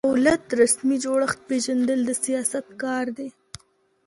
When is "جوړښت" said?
1.03-1.39